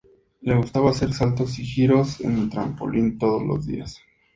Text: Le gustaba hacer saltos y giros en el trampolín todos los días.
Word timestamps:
Le 0.41 0.55
gustaba 0.55 0.89
hacer 0.89 1.13
saltos 1.13 1.59
y 1.59 1.63
giros 1.63 2.21
en 2.21 2.39
el 2.39 2.49
trampolín 2.49 3.19
todos 3.19 3.43
los 3.43 3.67
días. 3.67 4.01